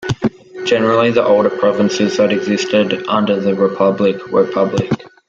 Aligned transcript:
Generally, 0.65 1.11
the 1.11 1.23
older 1.23 1.51
provinces 1.51 2.17
that 2.17 2.31
existed 2.31 3.05
under 3.07 3.39
the 3.39 3.53
Republic 3.53 4.29
were 4.31 4.47
public. 4.51 4.89